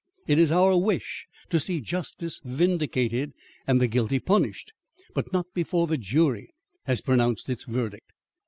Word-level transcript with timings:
It 0.25 0.39
is 0.39 0.51
our 0.51 0.75
wish 0.79 1.27
to 1.51 1.59
see 1.59 1.79
justice 1.79 2.41
vindicated 2.43 3.33
and 3.67 3.79
the 3.79 3.87
guilty 3.87 4.17
punished; 4.17 4.73
but 5.13 5.31
not 5.31 5.45
before 5.53 5.85
the 5.85 5.99
jury 5.99 6.49
has 6.85 7.01
pronounced 7.01 7.47
its 7.49 7.65
verdict." 7.65 8.11